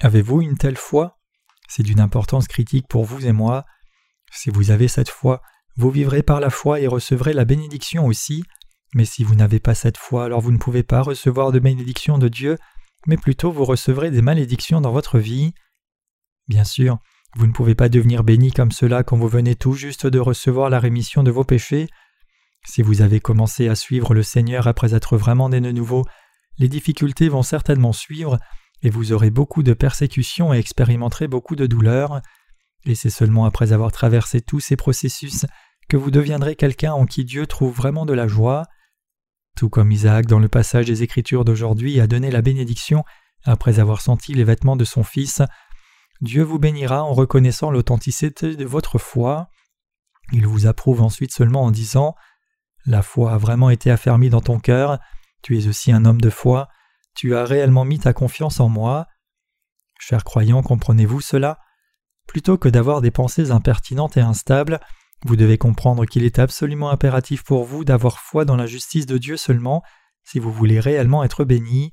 [0.00, 1.18] Avez-vous une telle foi?
[1.68, 3.66] C'est d'une importance critique pour vous et moi.
[4.32, 5.42] Si vous avez cette foi,
[5.76, 8.44] vous vivrez par la foi et recevrez la bénédiction aussi.
[8.94, 12.16] Mais si vous n'avez pas cette foi, alors vous ne pouvez pas recevoir de bénédiction
[12.16, 12.56] de Dieu,
[13.06, 15.52] mais plutôt vous recevrez des malédictions dans votre vie.
[16.48, 16.98] Bien sûr,
[17.36, 20.70] vous ne pouvez pas devenir béni comme cela quand vous venez tout juste de recevoir
[20.70, 21.88] la rémission de vos péchés.
[22.66, 26.04] Si vous avez commencé à suivre le Seigneur après être vraiment né de nouveau,
[26.58, 28.38] les difficultés vont certainement suivre,
[28.82, 32.20] et vous aurez beaucoup de persécutions et expérimenterez beaucoup de douleurs.
[32.84, 35.46] Et c'est seulement après avoir traversé tous ces processus
[35.88, 38.64] que vous deviendrez quelqu'un en qui Dieu trouve vraiment de la joie.
[39.56, 43.04] Tout comme Isaac dans le passage des Écritures d'aujourd'hui a donné la bénédiction
[43.44, 45.42] après avoir senti les vêtements de son fils,
[46.20, 49.48] Dieu vous bénira en reconnaissant l'authenticité de votre foi.
[50.32, 52.14] Il vous approuve ensuite seulement en disant
[52.86, 54.98] La foi a vraiment été affermie dans ton cœur,
[55.42, 56.68] tu es aussi un homme de foi,
[57.14, 59.06] tu as réellement mis ta confiance en moi.
[59.98, 61.58] Chers croyants, comprenez-vous cela?
[62.26, 64.80] Plutôt que d'avoir des pensées impertinentes et instables,
[65.24, 69.18] vous devez comprendre qu'il est absolument impératif pour vous d'avoir foi dans la justice de
[69.18, 69.82] Dieu seulement
[70.24, 71.92] si vous voulez réellement être béni.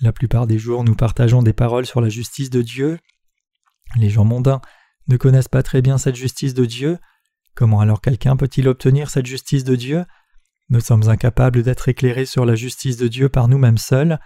[0.00, 2.98] La plupart des jours, nous partageons des paroles sur la justice de Dieu.
[3.96, 4.60] Les gens mondains
[5.08, 6.98] ne connaissent pas très bien cette justice de Dieu.
[7.54, 10.04] Comment alors quelqu'un peut-il obtenir cette justice de Dieu?
[10.68, 14.18] Nous sommes incapables d'être éclairés sur la justice de Dieu par nous-mêmes seuls.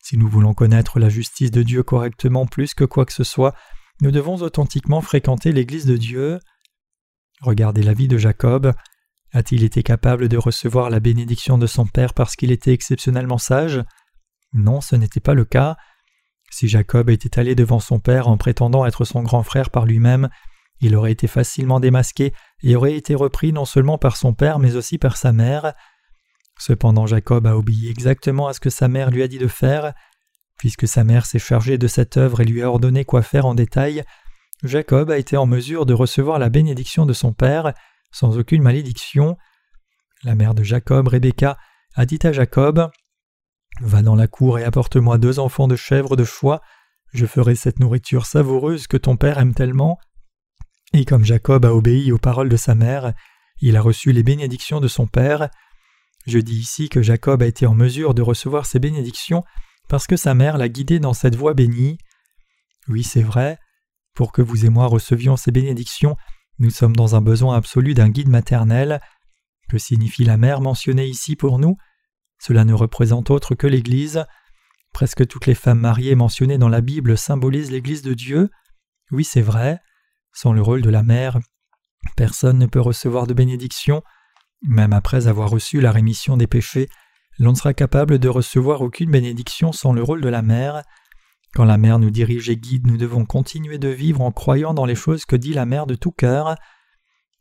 [0.00, 3.54] Si nous voulons connaître la justice de Dieu correctement plus que quoi que ce soit,
[4.02, 6.38] nous devons authentiquement fréquenter l'Église de Dieu.
[7.40, 8.72] Regardez la vie de Jacob.
[9.32, 13.82] A-t-il été capable de recevoir la bénédiction de son père parce qu'il était exceptionnellement sage?
[14.52, 15.76] Non, ce n'était pas le cas.
[16.50, 20.28] Si Jacob était allé devant son père en prétendant être son grand frère par lui-même,
[20.80, 22.32] il aurait été facilement démasqué
[22.62, 25.72] et aurait été repris non seulement par son père mais aussi par sa mère.
[26.58, 29.92] Cependant Jacob a obéi exactement à ce que sa mère lui a dit de faire.
[30.58, 33.54] Puisque sa mère s'est chargée de cette œuvre et lui a ordonné quoi faire en
[33.54, 34.04] détail,
[34.62, 37.74] Jacob a été en mesure de recevoir la bénédiction de son père
[38.10, 39.36] sans aucune malédiction.
[40.24, 41.58] La mère de Jacob, Rebecca,
[41.94, 42.90] a dit à Jacob
[43.80, 46.62] Va dans la cour et apporte-moi deux enfants de chèvres de foie,
[47.12, 49.98] je ferai cette nourriture savoureuse que ton père aime tellement.
[50.92, 53.12] Et comme Jacob a obéi aux paroles de sa mère,
[53.60, 55.48] il a reçu les bénédictions de son père.
[56.26, 59.44] Je dis ici que Jacob a été en mesure de recevoir ces bénédictions
[59.88, 61.98] parce que sa mère l'a guidé dans cette voie bénie.
[62.88, 63.58] Oui, c'est vrai.
[64.14, 66.16] Pour que vous et moi recevions ces bénédictions,
[66.58, 69.00] nous sommes dans un besoin absolu d'un guide maternel.
[69.68, 71.76] Que signifie la mère mentionnée ici pour nous?
[72.38, 74.24] Cela ne représente autre que l'Église.
[74.92, 78.50] Presque toutes les femmes mariées mentionnées dans la Bible symbolisent l'Église de Dieu.
[79.10, 79.80] Oui, c'est vrai.
[80.32, 81.38] Sans le rôle de la mère,
[82.16, 84.02] personne ne peut recevoir de bénédiction.
[84.62, 86.88] Même après avoir reçu la rémission des péchés,
[87.38, 90.82] l'on ne sera capable de recevoir aucune bénédiction sans le rôle de la mère.
[91.54, 94.84] Quand la mère nous dirige et guide, nous devons continuer de vivre en croyant dans
[94.84, 96.56] les choses que dit la mère de tout cœur.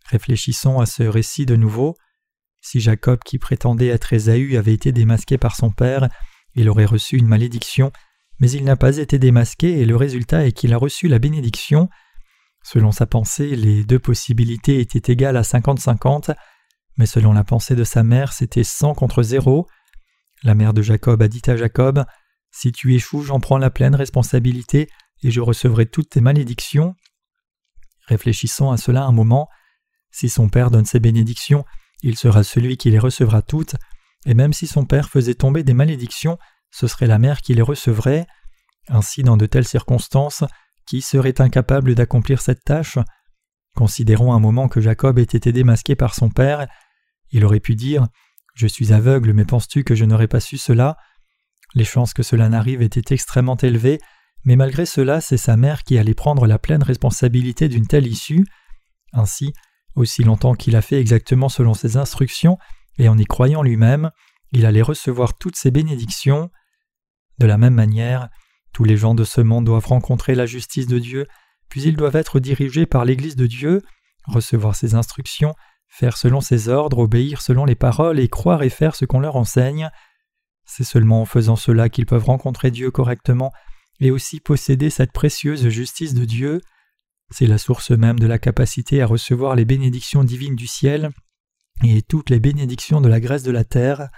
[0.06, 1.96] Réfléchissons à ce récit de nouveau.
[2.66, 6.10] Si Jacob, qui prétendait être Ésaü, avait été démasqué par son père,
[6.56, 7.92] il aurait reçu une malédiction,
[8.40, 11.90] mais il n'a pas été démasqué et le résultat est qu'il a reçu la bénédiction.
[12.64, 16.34] Selon sa pensée, les deux possibilités étaient égales à 50-50,
[16.98, 19.68] mais selon la pensée de sa mère, c'était 100 contre 0.
[20.42, 22.04] La mère de Jacob a dit à Jacob
[22.50, 24.90] si tu échoues, j'en prends la pleine responsabilité
[25.22, 26.96] et je recevrai toutes tes malédictions.
[28.08, 29.50] Réfléchissons à cela un moment.
[30.10, 31.64] Si son père donne ses bénédictions,
[32.06, 33.76] il sera celui qui les recevra toutes,
[34.28, 36.38] et même si son père faisait tomber des malédictions,
[36.70, 38.28] ce serait la mère qui les recevrait.
[38.90, 40.44] Ainsi, dans de telles circonstances,
[40.86, 43.00] qui serait incapable d'accomplir cette tâche?
[43.76, 46.68] Considérons un moment que Jacob ait été démasqué par son père.
[47.32, 48.08] Il aurait pu dire
[48.54, 50.98] Je suis aveugle, mais penses-tu que je n'aurais pas su cela?
[51.74, 54.00] Les chances que cela n'arrive étaient extrêmement élevées,
[54.44, 58.46] mais malgré cela, c'est sa mère qui allait prendre la pleine responsabilité d'une telle issue.
[59.12, 59.54] Ainsi,
[59.96, 62.58] aussi longtemps qu'il a fait exactement selon ses instructions,
[62.98, 64.12] et en y croyant lui-même,
[64.52, 66.50] il allait recevoir toutes ses bénédictions.
[67.40, 68.30] De la même manière,
[68.74, 71.26] tous les gens de ce monde doivent rencontrer la justice de Dieu,
[71.70, 73.82] puis ils doivent être dirigés par l'Église de Dieu,
[74.26, 75.56] recevoir ses instructions,
[75.88, 79.36] faire selon ses ordres, obéir selon les paroles et croire et faire ce qu'on leur
[79.36, 79.90] enseigne.
[80.66, 83.52] C'est seulement en faisant cela qu'ils peuvent rencontrer Dieu correctement
[84.00, 86.62] et aussi posséder cette précieuse justice de Dieu.
[87.32, 91.12] C'est la source même de la capacité à recevoir les bénédictions divines du ciel
[91.84, 94.10] et toutes les bénédictions de la graisse de la terre.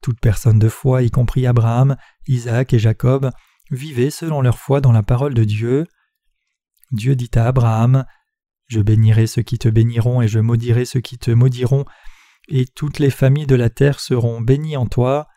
[0.00, 3.30] Toute personne de foi, y compris Abraham, Isaac et Jacob,
[3.70, 5.86] vivaient selon leur foi dans la parole de Dieu.
[6.90, 8.04] Dieu dit à Abraham
[8.66, 11.84] Je bénirai ceux qui te béniront et je maudirai ceux qui te maudiront,
[12.48, 15.28] et toutes les familles de la terre seront bénies en toi.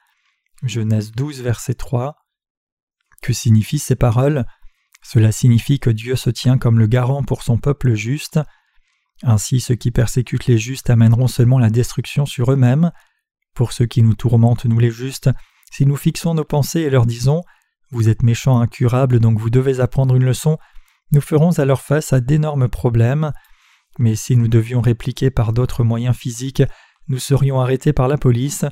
[0.63, 2.15] Genèse 12, verset 3.
[3.21, 4.45] Que signifient ces paroles?
[5.07, 8.39] Cela signifie que Dieu se tient comme le garant pour son peuple juste.
[9.21, 12.91] Ainsi, ceux qui persécutent les justes amèneront seulement la destruction sur eux-mêmes.
[13.53, 15.29] Pour ceux qui nous tourmentent, nous les justes,
[15.71, 17.43] si nous fixons nos pensées et leur disons
[17.91, 20.57] Vous êtes méchants, incurables, donc vous devez apprendre une leçon,
[21.11, 23.31] nous ferons alors face à d'énormes problèmes.
[23.99, 26.63] Mais si nous devions répliquer par d'autres moyens physiques,
[27.09, 28.65] nous serions arrêtés par la police.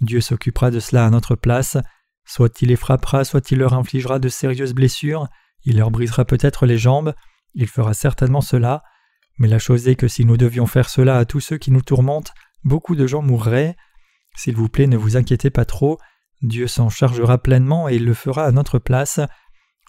[0.00, 1.76] Dieu s'occupera de cela à notre place,
[2.24, 5.26] soit il les frappera, soit il leur infligera de sérieuses blessures,
[5.66, 7.14] il leur brisera peut-être les jambes,
[7.54, 8.82] il fera certainement cela,
[9.38, 11.82] mais la chose est que si nous devions faire cela à tous ceux qui nous
[11.82, 12.32] tourmentent,
[12.64, 13.76] beaucoup de gens mourraient.
[14.34, 15.98] S'il vous plaît, ne vous inquiétez pas trop,
[16.40, 19.20] Dieu s'en chargera pleinement et il le fera à notre place.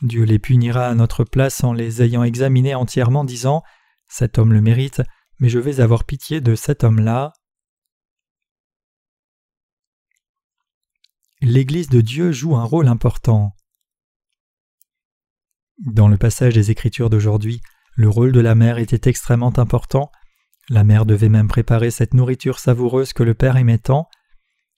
[0.02, 3.64] Dieu les punira à notre place en les ayant examinés entièrement, disant
[4.10, 5.02] Cet homme le mérite,
[5.40, 7.34] mais je vais avoir pitié de cet homme-là.
[11.42, 13.56] l'Église de Dieu joue un rôle important.
[15.86, 17.62] Dans le passage des Écritures d'aujourd'hui,
[17.96, 20.12] le rôle de la mère était extrêmement important.
[20.70, 24.10] La mère devait même préparer cette nourriture savoureuse que le Père aimait tant.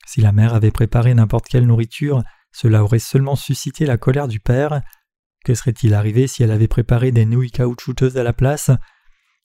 [0.06, 4.42] Si la mère avait préparé n'importe quelle nourriture, cela aurait seulement suscité la colère du
[4.42, 4.82] père.
[5.46, 8.70] Que serait-il arrivé si elle avait préparé des nouilles caoutchouteuses à la place?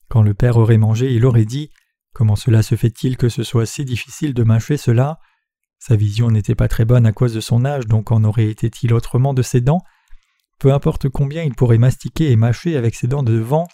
[0.09, 1.71] Quand le père aurait mangé, il aurait dit
[2.13, 5.21] Comment cela se fait-il que ce soit si difficile de mâcher cela?
[5.79, 8.93] Sa vision n'était pas très bonne à cause de son âge, donc en aurait été-il
[8.93, 9.83] autrement de ses dents?
[10.59, 13.69] Peu importe combien il pourrait mastiquer et mâcher avec ses dents de devant,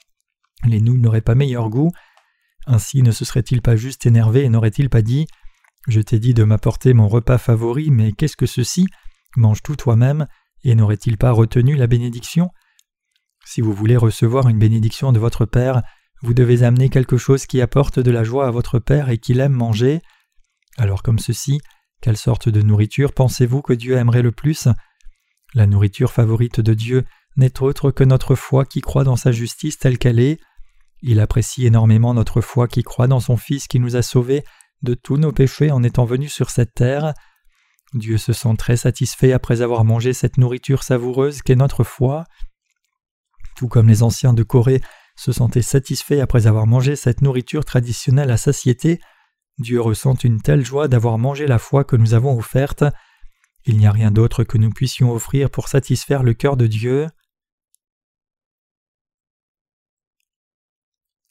[0.65, 1.91] les nouilles n'auraient pas meilleur goût.
[2.67, 5.27] Ainsi ne se serait-il pas juste énervé et n'aurait-il pas dit
[5.89, 8.87] Je t'ai dit de m'apporter mon repas favori, mais qu'est-ce que ceci?
[9.37, 10.27] Mange tout toi-même,
[10.65, 12.51] et n'aurait-il pas retenu la bénédiction?
[13.47, 15.83] Si vous voulez recevoir une bénédiction de votre Père,
[16.23, 19.41] vous devez amener quelque chose qui apporte de la joie à votre Père et qu'il
[19.41, 20.01] aime manger.
[20.77, 21.61] Alors comme ceci,
[22.03, 24.69] quelle sorte de nourriture pensez-vous que Dieu aimerait le plus?
[25.55, 27.05] La nourriture favorite de Dieu
[27.37, 30.39] n'est autre que notre foi qui croit dans sa justice telle qu'elle est.
[31.03, 34.45] Il apprécie énormément notre foi qui croit dans son Fils qui nous a sauvés
[34.83, 37.15] de tous nos péchés en étant venu sur cette terre.
[37.95, 42.25] Dieu se sent très satisfait après avoir mangé cette nourriture savoureuse qu'est notre foi.
[43.57, 44.81] Tout comme les anciens de Corée
[45.17, 49.01] se sentaient satisfaits après avoir mangé cette nourriture traditionnelle à satiété,
[49.59, 52.85] Dieu ressent une telle joie d'avoir mangé la foi que nous avons offerte.
[53.65, 57.07] Il n'y a rien d'autre que nous puissions offrir pour satisfaire le cœur de Dieu.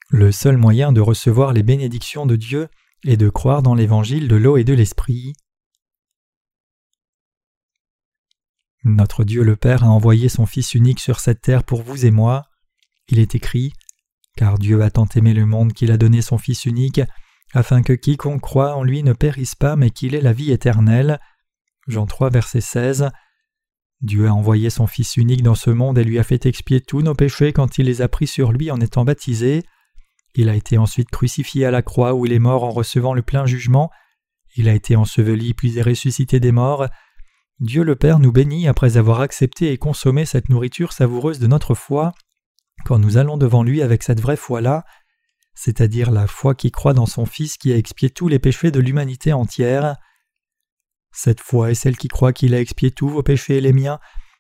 [0.10, 2.68] Le seul moyen de recevoir les bénédictions de Dieu
[3.06, 5.34] est de croire dans l'évangile de l'eau et de l'esprit.
[8.84, 12.12] Notre Dieu le Père a envoyé son Fils unique sur cette terre pour vous et
[12.12, 12.46] moi.
[13.10, 13.74] Il est écrit
[14.38, 17.02] Car Dieu a tant aimé le monde qu'il a donné son Fils unique,
[17.54, 21.20] afin que quiconque croit en lui ne périsse pas, mais qu'il ait la vie éternelle.
[21.90, 23.10] Jean 3, verset 16.
[24.02, 27.02] Dieu a envoyé son Fils unique dans ce monde et lui a fait expier tous
[27.02, 29.64] nos péchés quand il les a pris sur lui en étant baptisé.
[30.36, 33.24] Il a été ensuite crucifié à la croix où il est mort en recevant le
[33.24, 33.90] plein jugement.
[34.56, 36.88] Il a été enseveli puis est ressuscité des morts.
[37.60, 41.74] Dieu le Père nous bénit après avoir accepté et consommé cette nourriture savoureuse de notre
[41.74, 42.14] foi
[42.86, 44.86] quand nous allons devant lui avec cette vraie foi-là,
[45.56, 48.80] c'est-à-dire la foi qui croit dans son Fils qui a expié tous les péchés de
[48.80, 49.98] l'humanité entière.
[51.12, 54.00] Cette foi est celle qui croit qu'il a expié tous vos péchés et les miens,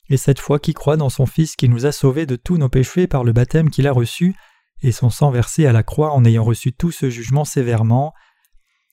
[0.09, 2.69] et cette foi qui croit dans son Fils qui nous a sauvés de tous nos
[2.69, 4.35] péchés par le baptême qu'il a reçu,
[4.81, 8.13] et son sang versé à la croix en ayant reçu tout ce jugement sévèrement.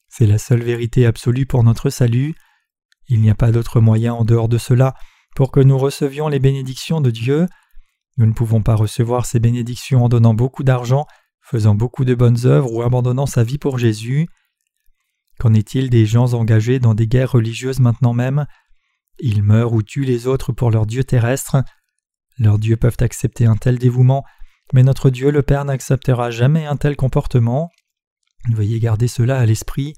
[0.08, 2.34] C'est la seule vérité absolue pour notre salut.
[3.08, 4.94] Il n'y a pas d'autre moyen en dehors de cela
[5.34, 7.46] pour que nous recevions les bénédictions de Dieu.
[8.16, 11.06] Nous ne pouvons pas recevoir ces bénédictions en donnant beaucoup d'argent,
[11.40, 14.26] faisant beaucoup de bonnes œuvres ou abandonnant sa vie pour Jésus.
[15.38, 18.46] Qu'en est-il des gens engagés dans des guerres religieuses maintenant même?
[19.18, 21.62] Ils meurent ou tuent les autres pour leur Dieu terrestre.
[22.38, 24.24] Leurs dieux peuvent accepter un tel dévouement
[24.72, 27.70] mais notre Dieu le Père n'acceptera jamais un tel comportement.
[28.52, 29.94] Veuillez garder cela à l'esprit.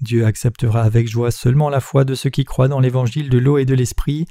[0.00, 3.58] Dieu acceptera avec joie seulement la foi de ceux qui croient dans l'évangile de l'eau
[3.58, 4.26] et de l'esprit.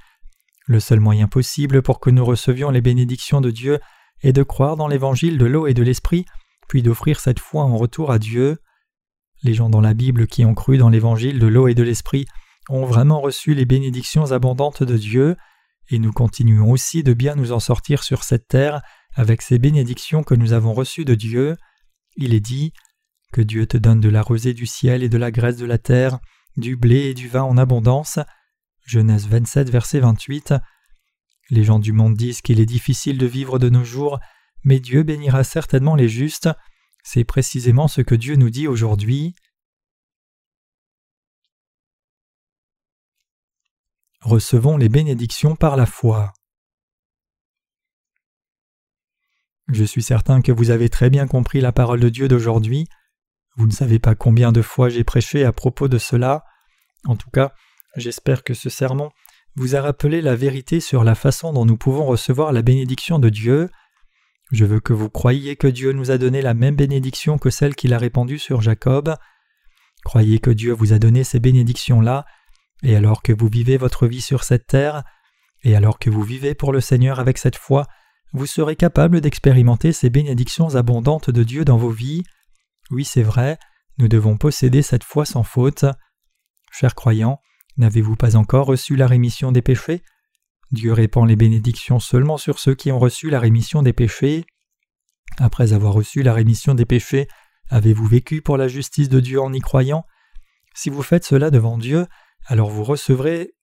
[0.68, 3.80] Le seul moyen possible pour que nous recevions les bénédictions de Dieu
[4.22, 6.26] est de croire dans l'évangile de l'eau et de l'esprit,
[6.68, 8.60] puis d'offrir cette foi en retour à Dieu.
[9.44, 12.26] Les gens dans la Bible qui ont cru dans l'évangile de l'eau et de l'esprit
[12.70, 15.36] ont vraiment reçu les bénédictions abondantes de Dieu,
[15.90, 18.82] et nous continuons aussi de bien nous en sortir sur cette terre
[19.16, 21.58] avec ces bénédictions que nous avons reçues de Dieu.
[22.16, 22.72] Il est dit
[23.34, 25.78] Que Dieu te donne de la rosée du ciel et de la graisse de la
[25.78, 26.20] terre,
[26.56, 28.20] du blé et du vin en abondance.
[28.86, 30.54] Genèse 27, verset 28.
[31.50, 34.20] Les gens du monde disent qu'il est difficile de vivre de nos jours,
[34.64, 36.50] mais Dieu bénira certainement les justes.
[37.04, 39.36] C'est précisément ce que Dieu nous dit aujourd'hui.
[44.22, 46.34] Recevons les bénédictions par la foi.
[49.68, 52.88] Je suis certain que vous avez très bien compris la parole de Dieu d'aujourd'hui.
[53.56, 56.44] Vous ne savez pas combien de fois j'ai prêché à propos de cela.
[57.06, 57.54] En tout cas,
[57.96, 59.12] j'espère que ce sermon
[59.56, 63.30] vous a rappelé la vérité sur la façon dont nous pouvons recevoir la bénédiction de
[63.30, 63.70] Dieu.
[64.52, 67.76] Je veux que vous croyiez que Dieu nous a donné la même bénédiction que celle
[67.76, 69.16] qu'il a répandue sur Jacob.
[70.04, 72.26] Croyez que Dieu vous a donné ces bénédictions-là,
[72.84, 75.04] et alors que vous vivez votre vie sur cette terre,
[75.64, 77.86] et alors que vous vivez pour le Seigneur avec cette foi,
[78.34, 82.24] vous serez capable d'expérimenter ces bénédictions abondantes de Dieu dans vos vies.
[82.90, 83.58] Oui, c'est vrai,
[83.98, 85.86] nous devons posséder cette foi sans faute.
[86.72, 87.40] Chers croyants,
[87.78, 90.02] n'avez-vous pas encore reçu la rémission des péchés?
[90.72, 94.46] Dieu répand les bénédictions seulement sur ceux qui ont reçu la rémission des péchés.
[95.38, 97.28] Après avoir reçu la rémission des péchés,
[97.70, 100.06] avez-vous vécu pour la justice de Dieu en y croyant?
[100.74, 102.08] Si vous faites cela devant Dieu,
[102.46, 103.54] alors vous recevrez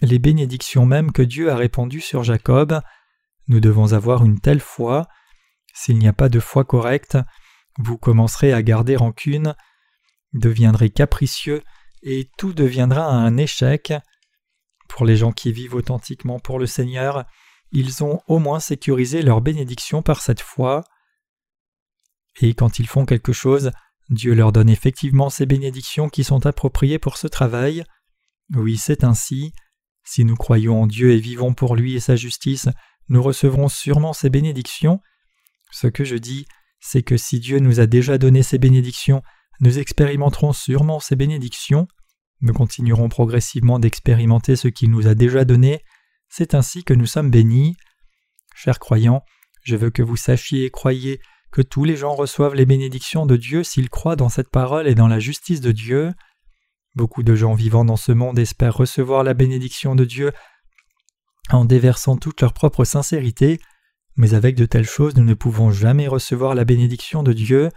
[0.00, 2.80] les bénédictions mêmes que Dieu a répandues sur Jacob.
[3.48, 5.06] Nous devons avoir une telle foi.
[5.72, 7.18] S'il n'y a pas de foi correcte,
[7.78, 9.54] vous commencerez à garder rancune,
[10.32, 11.62] deviendrez capricieux
[12.02, 13.92] et tout deviendra un échec.
[14.94, 17.24] Pour les gens qui vivent authentiquement pour le Seigneur,
[17.72, 20.84] ils ont au moins sécurisé leur bénédiction par cette foi.
[22.40, 23.72] Et quand ils font quelque chose,
[24.08, 27.82] Dieu leur donne effectivement ces bénédictions qui sont appropriées pour ce travail.
[28.54, 29.52] Oui, c'est ainsi.
[30.04, 32.68] Si nous croyons en Dieu et vivons pour lui et sa justice,
[33.08, 35.00] nous recevrons sûrement ces bénédictions.
[35.72, 36.46] Ce que je dis,
[36.78, 39.24] c'est que si Dieu nous a déjà donné ces bénédictions,
[39.58, 41.88] nous expérimenterons sûrement ces bénédictions.
[42.44, 45.82] Nous continuerons progressivement d'expérimenter ce qu'il nous a déjà donné.
[46.28, 47.74] C'est ainsi que nous sommes bénis.
[48.54, 49.22] Chers croyants,
[49.62, 51.20] je veux que vous sachiez et croyiez
[51.50, 54.94] que tous les gens reçoivent les bénédictions de Dieu s'ils croient dans cette parole et
[54.94, 56.12] dans la justice de Dieu.
[56.94, 60.30] Beaucoup de gens vivant dans ce monde espèrent recevoir la bénédiction de Dieu
[61.48, 63.58] en déversant toute leur propre sincérité,
[64.16, 67.70] mais avec de telles choses nous ne pouvons jamais recevoir la bénédiction de Dieu.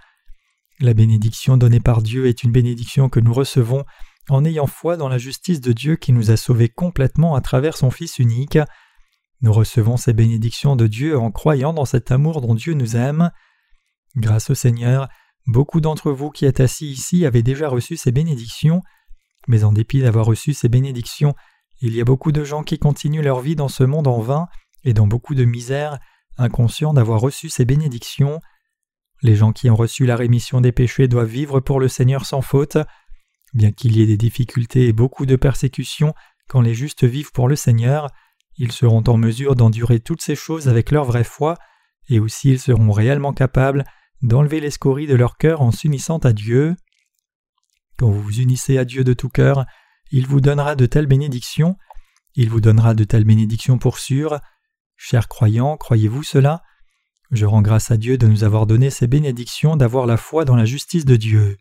[0.81, 3.85] La bénédiction donnée par Dieu est une bénédiction que nous recevons
[4.29, 7.77] en ayant foi dans la justice de Dieu qui nous a sauvés complètement à travers
[7.77, 8.57] son Fils unique.
[9.41, 13.31] Nous recevons ces bénédictions de Dieu en croyant dans cet amour dont Dieu nous aime.
[14.15, 15.07] Grâce au Seigneur,
[15.45, 18.81] beaucoup d'entre vous qui êtes assis ici avaient déjà reçu ces bénédictions,
[19.47, 21.35] mais en dépit d'avoir reçu ces bénédictions,
[21.79, 24.47] il y a beaucoup de gens qui continuent leur vie dans ce monde en vain
[24.83, 25.99] et dans beaucoup de misère,
[26.37, 28.41] inconscients d'avoir reçu ces bénédictions.
[29.21, 32.41] Les gens qui ont reçu la rémission des péchés doivent vivre pour le Seigneur sans
[32.41, 32.77] faute.
[33.57, 36.13] Bien qu'il y ait des difficultés et beaucoup de persécutions
[36.47, 38.11] quand les justes vivent pour le Seigneur,
[38.55, 41.55] ils seront en mesure d'endurer toutes ces choses avec leur vraie foi,
[42.07, 43.83] et aussi ils seront réellement capables
[44.21, 46.75] d'enlever les scories de leur cœur en s'unissant à Dieu.
[47.97, 49.65] Quand vous vous unissez à Dieu de tout cœur,
[50.11, 51.77] il vous donnera de telles bénédictions,
[52.35, 54.39] il vous donnera de telles bénédictions pour sûr.
[54.97, 56.61] Chers croyants, croyez-vous cela?
[57.31, 60.55] Je rends grâce à Dieu de nous avoir donné ces bénédictions d'avoir la foi dans
[60.55, 61.57] la justice de Dieu.